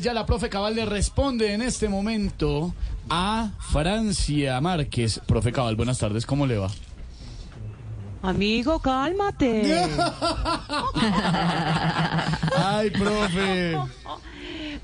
Ya 0.00 0.14
la 0.14 0.24
profe 0.24 0.48
Cabal 0.48 0.74
le 0.76 0.86
responde 0.86 1.52
en 1.52 1.60
este 1.60 1.90
momento 1.90 2.72
a 3.10 3.50
Francia 3.70 4.58
Márquez. 4.62 5.20
Profe 5.26 5.52
Cabal, 5.52 5.76
buenas 5.76 5.98
tardes, 5.98 6.24
¿cómo 6.24 6.46
le 6.46 6.56
va? 6.56 6.68
Amigo, 8.24 8.78
cálmate. 8.80 9.70
Ay, 12.56 12.88
profe. 12.90 13.76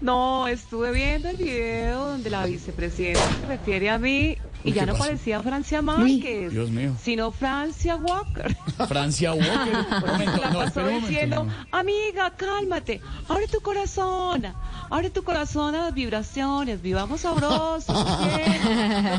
No, 0.00 0.48
estuve 0.48 0.90
viendo 0.90 1.28
el 1.28 1.36
video 1.36 2.08
donde 2.08 2.30
la 2.30 2.44
vicepresidenta 2.46 3.20
se 3.40 3.46
refiere 3.46 3.90
a 3.90 3.98
mí 3.98 4.36
y 4.64 4.72
ya 4.72 4.86
no 4.86 4.94
parecía 4.96 5.40
Francia 5.40 5.82
Márquez, 5.82 6.52
sino 7.00 7.30
Francia 7.30 7.94
Walker. 7.94 8.56
Francia 8.88 9.32
Walker. 9.32 9.86
la 10.42 10.50
pasó 10.52 10.84
diciendo, 10.88 11.46
amiga, 11.70 12.32
cálmate, 12.36 13.00
abre 13.28 13.46
tu 13.46 13.60
corazón, 13.60 14.46
abre 14.90 15.10
tu 15.10 15.22
corazón 15.22 15.76
a 15.76 15.84
las 15.84 15.94
vibraciones, 15.94 16.82
vivamos 16.82 17.20
sabrosos. 17.20 17.84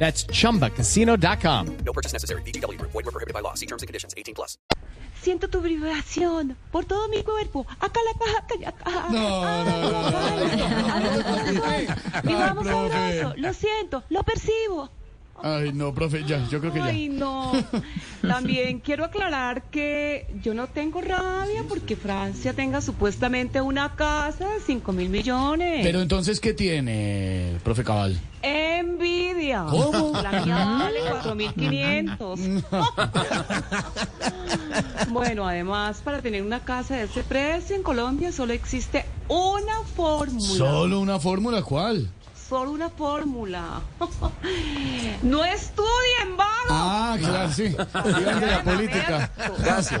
That's 0.00 0.24
chumbacasino.com. 0.28 1.76
No 1.84 1.92
purchase 1.92 2.14
necessary. 2.14 2.40
BDW, 2.42 2.80
void 2.80 3.04
were 3.04 3.12
prohibited 3.12 3.34
by 3.34 3.42
law. 3.42 3.52
See 3.52 3.66
terms 3.66 3.82
and 3.82 3.86
conditions 3.86 4.14
18 4.16 4.32
Siento 5.20 5.46
tu 5.50 5.60
vibración 5.60 6.56
por 6.72 6.86
todo 6.86 7.06
mi 7.10 7.22
cuerpo. 7.22 7.66
Acá 7.78 8.00
la 8.00 8.18
caja, 8.64 8.68
acá. 8.70 8.90
No, 9.10 9.28
ah, 9.44 9.64
no, 9.66 10.52
no, 10.52 11.52
no. 11.52 12.22
Vivamos 12.24 12.64
no, 12.64 12.72
sabroso. 12.88 13.34
Lo 13.36 13.52
siento, 13.52 14.02
lo 14.08 14.22
percibo. 14.22 14.90
Ay, 15.42 15.72
no, 15.72 15.94
profe, 15.94 16.22
ya, 16.24 16.46
yo 16.48 16.60
creo 16.60 16.70
que 16.72 16.78
ya. 16.80 16.84
Ay, 16.86 17.08
no. 17.08 17.52
También 18.22 18.78
quiero 18.80 19.04
aclarar 19.06 19.62
que 19.70 20.26
yo 20.42 20.52
no 20.54 20.66
tengo 20.66 21.00
rabia 21.02 21.64
porque 21.68 21.96
Francia 21.96 22.52
tenga 22.54 22.80
supuestamente 22.82 23.60
una 23.62 23.96
casa 23.96 24.48
de 24.50 24.60
5 24.60 24.92
mil 24.92 25.08
millones. 25.10 25.80
Pero 25.82 26.00
entonces, 26.02 26.40
¿qué 26.40 26.52
tiene, 26.54 27.58
profe 27.64 27.84
Cabal? 27.84 28.18
Eh, 28.42 28.59
la 29.50 29.64
mía 30.44 30.92
mm. 32.20 32.60
bueno, 35.12 35.48
además, 35.48 36.00
para 36.04 36.22
tener 36.22 36.42
una 36.44 36.60
casa 36.60 36.94
de 36.96 37.04
ese 37.04 37.22
precio 37.24 37.74
en 37.74 37.82
Colombia 37.82 38.30
solo 38.30 38.52
existe 38.52 39.04
una 39.28 39.80
fórmula. 39.96 40.40
¿Solo 40.46 41.00
una 41.00 41.18
fórmula 41.18 41.62
cuál? 41.62 42.08
Solo 42.48 42.70
una 42.70 42.90
fórmula. 42.90 43.80
no 45.22 45.44
estudien, 45.44 46.36
vago. 46.36 46.68
Ah, 46.70 47.16
claro, 47.18 47.52
sí. 47.52 47.64
de 47.64 47.70
la 48.50 48.62
política. 48.62 49.30
Gracias. 49.58 50.00